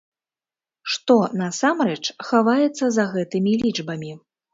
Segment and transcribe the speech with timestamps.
[0.93, 4.11] Што насамрэч хаваецца за гэтымі лічбамі?